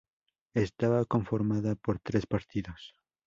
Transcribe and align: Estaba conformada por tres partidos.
Estaba 0.55 1.05
conformada 1.05 1.75
por 1.75 1.99
tres 1.99 2.25
partidos. 2.25 2.95